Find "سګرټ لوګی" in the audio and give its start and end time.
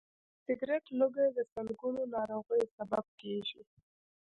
0.47-1.27